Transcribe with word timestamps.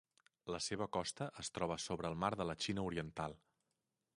La 0.53 0.59
seva 0.67 0.87
costa 0.95 1.27
es 1.43 1.53
troba 1.57 1.77
sobre 1.83 2.11
el 2.13 2.17
mar 2.25 2.33
de 2.41 2.49
la 2.53 2.57
Xina 2.67 2.87
Oriental. 2.89 3.37